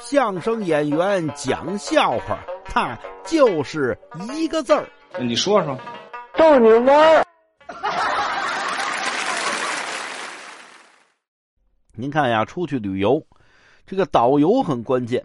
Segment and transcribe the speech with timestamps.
[0.00, 3.96] 相声演员讲笑话，他就是
[4.34, 4.88] 一个字儿。
[5.20, 5.78] 你说说，
[6.36, 7.24] 逗你玩儿。
[11.92, 13.24] 您看呀，出去旅游，
[13.86, 15.24] 这个导游很关键。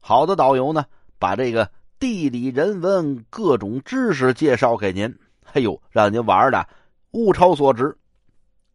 [0.00, 0.84] 好的导游呢，
[1.18, 5.14] 把这个地理人文各种知识介绍给您，
[5.52, 6.66] 哎呦，让您玩的
[7.12, 7.96] 物超所值。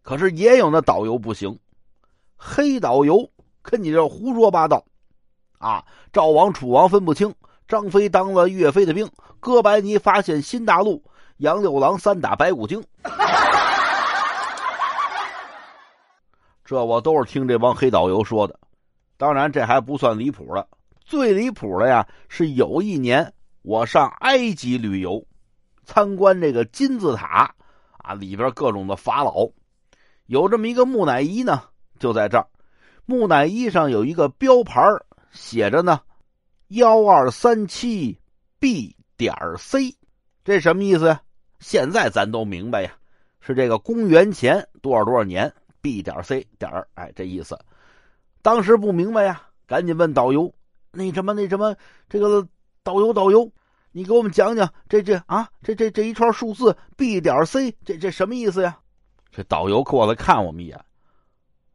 [0.04, 1.57] 可是也有那导游不行，
[2.38, 3.28] 黑导游
[3.64, 4.86] 跟你这胡说八道，
[5.58, 7.34] 啊，赵王楚王分不清，
[7.68, 11.04] 张飞当了岳飞的兵，哥白尼发现新大陆，
[11.38, 12.84] 杨六郎三打白骨精。
[16.64, 18.60] 这我都是听这帮黑导游说的，
[19.18, 20.68] 当然这还不算离谱的，
[21.00, 23.32] 最离谱的呀是有一年
[23.62, 25.24] 我上埃及旅游，
[25.84, 27.54] 参观这个金字塔，
[28.00, 29.48] 啊里边各种的法老，
[30.26, 31.62] 有这么一个木乃伊呢，
[32.00, 32.48] 就在这儿，
[33.06, 34.81] 木乃伊上有一个标牌
[35.36, 36.02] 写着呢，
[36.70, 38.18] 幺二三七
[38.58, 39.96] B 点 C，
[40.44, 41.22] 这什么意思呀？
[41.59, 42.98] 现在咱都明白呀，
[43.42, 45.54] 是这个公元前多少多少年。
[45.82, 47.59] B 点 C 点儿，哎，这意思。
[48.42, 50.52] 当时不明白呀，赶紧问导游
[50.92, 51.76] ：“那什么，那什么，
[52.09, 52.48] 这个
[52.81, 53.52] 导游，导游，
[53.92, 58.80] 你给我们讲讲这这啊，这这这一串数字 B 点 C，这这什么意思呀？”
[59.31, 60.84] 这导游过来看我们一眼。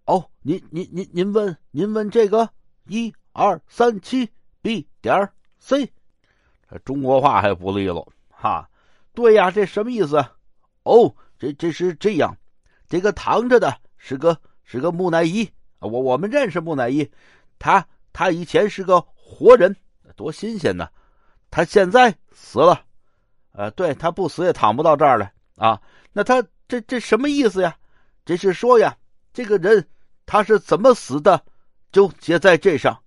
[0.06, 2.50] 哦，您您您您问您问这个
[2.88, 4.30] 一二三七
[4.62, 5.92] B 点 C，
[6.68, 8.68] 这中国话还不利落哈？
[9.12, 10.24] 对呀，这什么意思？
[10.82, 12.36] 哦，这这是这样，
[12.88, 13.80] 这个躺着的。
[14.02, 15.46] 是个是个木乃伊
[15.78, 17.10] 我我们认识木乃伊，
[17.58, 19.76] 他他以前是个活人，
[20.16, 20.88] 多新鲜呢！
[21.50, 22.82] 他现在死了，
[23.52, 25.82] 呃，对他不死也躺不到这儿来啊。
[26.14, 27.76] 那他这这什么意思呀？
[28.24, 28.96] 这是说呀，
[29.34, 29.86] 这个人
[30.24, 31.44] 他是怎么死的，
[31.92, 33.02] 就写在这上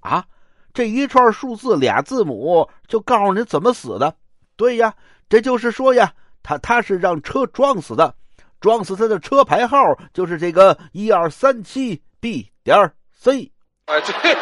[0.00, 0.24] 啊。
[0.72, 4.14] 这一串数字俩字母就告诉你怎么死的。
[4.56, 4.94] 对呀，
[5.28, 8.14] 这就是说呀，他他是让车撞死的。
[8.60, 9.78] 撞死他的车牌号
[10.12, 13.52] 就是这个一二三七 B 点 C。
[13.86, 14.36] 哎，对。